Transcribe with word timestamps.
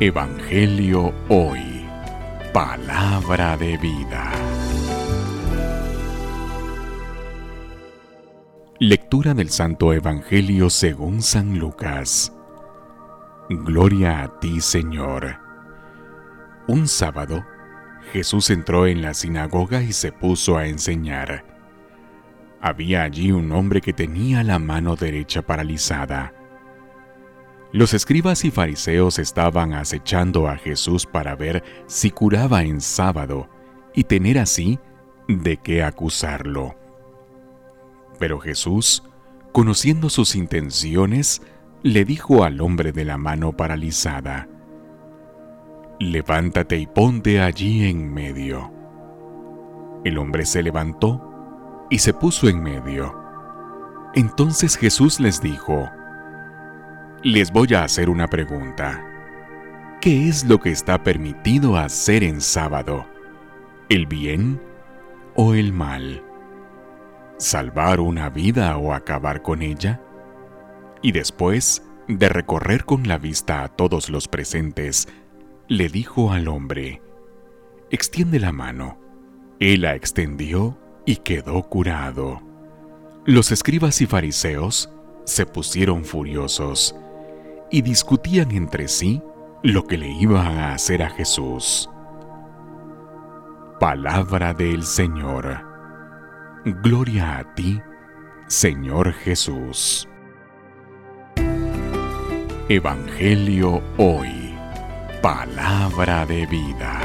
Evangelio 0.00 1.14
Hoy. 1.28 1.86
Palabra 2.52 3.56
de 3.56 3.76
vida. 3.76 4.32
Lectura 8.80 9.32
del 9.34 9.50
Santo 9.50 9.92
Evangelio 9.92 10.70
según 10.70 11.22
San 11.22 11.58
Lucas. 11.58 12.32
Gloria 13.48 14.22
a 14.22 14.40
ti, 14.40 14.60
Señor. 14.60 15.38
Un 16.66 16.88
sábado, 16.88 17.44
Jesús 18.12 18.50
entró 18.50 18.86
en 18.86 19.02
la 19.02 19.14
sinagoga 19.14 19.82
y 19.82 19.92
se 19.92 20.10
puso 20.10 20.56
a 20.56 20.66
enseñar. 20.66 21.44
Había 22.60 23.04
allí 23.04 23.30
un 23.30 23.52
hombre 23.52 23.80
que 23.80 23.92
tenía 23.92 24.42
la 24.42 24.58
mano 24.58 24.96
derecha 24.96 25.42
paralizada. 25.42 26.32
Los 27.72 27.94
escribas 27.94 28.44
y 28.44 28.50
fariseos 28.50 29.18
estaban 29.18 29.72
acechando 29.72 30.46
a 30.46 30.56
Jesús 30.56 31.06
para 31.06 31.34
ver 31.36 31.64
si 31.86 32.10
curaba 32.10 32.64
en 32.64 32.82
sábado 32.82 33.48
y 33.94 34.04
tener 34.04 34.38
así 34.38 34.78
de 35.26 35.56
qué 35.56 35.82
acusarlo. 35.82 36.76
Pero 38.18 38.40
Jesús, 38.40 39.02
conociendo 39.52 40.10
sus 40.10 40.36
intenciones, 40.36 41.40
le 41.82 42.04
dijo 42.04 42.44
al 42.44 42.60
hombre 42.60 42.92
de 42.92 43.06
la 43.06 43.16
mano 43.16 43.56
paralizada, 43.56 44.48
Levántate 45.98 46.76
y 46.76 46.86
ponte 46.86 47.40
allí 47.40 47.88
en 47.88 48.12
medio. 48.12 48.70
El 50.04 50.18
hombre 50.18 50.44
se 50.44 50.62
levantó 50.62 51.86
y 51.88 52.00
se 52.00 52.12
puso 52.12 52.48
en 52.48 52.62
medio. 52.62 53.16
Entonces 54.14 54.76
Jesús 54.76 55.20
les 55.20 55.40
dijo, 55.40 55.88
les 57.24 57.52
voy 57.52 57.72
a 57.74 57.84
hacer 57.84 58.10
una 58.10 58.26
pregunta. 58.26 59.08
¿Qué 60.00 60.28
es 60.28 60.44
lo 60.44 60.58
que 60.58 60.70
está 60.70 61.04
permitido 61.04 61.76
hacer 61.76 62.24
en 62.24 62.40
sábado? 62.40 63.06
¿El 63.88 64.06
bien 64.06 64.60
o 65.36 65.54
el 65.54 65.72
mal? 65.72 66.24
¿Salvar 67.38 68.00
una 68.00 68.28
vida 68.28 68.76
o 68.76 68.92
acabar 68.92 69.42
con 69.42 69.62
ella? 69.62 70.00
Y 71.00 71.12
después 71.12 71.84
de 72.08 72.28
recorrer 72.28 72.84
con 72.84 73.06
la 73.06 73.18
vista 73.18 73.62
a 73.62 73.68
todos 73.68 74.10
los 74.10 74.26
presentes, 74.26 75.06
le 75.68 75.88
dijo 75.88 76.32
al 76.32 76.48
hombre, 76.48 77.02
extiende 77.90 78.40
la 78.40 78.50
mano. 78.50 78.98
Él 79.60 79.82
la 79.82 79.94
extendió 79.94 80.76
y 81.06 81.16
quedó 81.16 81.62
curado. 81.62 82.42
Los 83.24 83.52
escribas 83.52 84.00
y 84.00 84.06
fariseos 84.06 84.92
se 85.24 85.46
pusieron 85.46 86.04
furiosos 86.04 86.96
y 87.72 87.80
discutían 87.80 88.52
entre 88.52 88.86
sí 88.86 89.22
lo 89.62 89.86
que 89.86 89.96
le 89.96 90.08
iba 90.08 90.42
a 90.42 90.74
hacer 90.74 91.02
a 91.02 91.10
Jesús. 91.10 91.88
Palabra 93.80 94.52
del 94.54 94.84
Señor. 94.84 95.64
Gloria 96.64 97.38
a 97.38 97.54
ti, 97.54 97.80
Señor 98.46 99.12
Jesús. 99.12 100.06
Evangelio 102.68 103.82
hoy. 103.96 104.54
Palabra 105.22 106.26
de 106.26 106.46
vida. 106.46 107.00